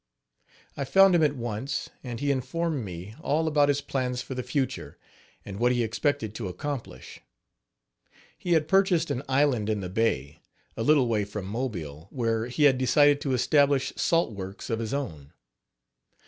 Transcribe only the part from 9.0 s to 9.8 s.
an island in